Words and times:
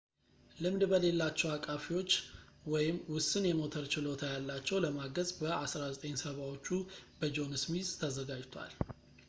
ልምድ 0.63 0.83
በሌላቸው 0.91 1.49
አቃፊዎች 1.55 2.11
ወይም 2.73 2.97
ውስን 3.15 3.43
የሞተር 3.49 3.85
ችሎታ 3.95 4.23
ያላቸውን 4.33 4.83
ለማገዝ 4.87 5.29
በ 5.41 5.47
1970 5.61 6.43
ዎቹ 6.51 6.67
በጆን 7.19 7.53
ስሚዝ 7.65 7.91
ተዘጋጅቷል 8.03 8.73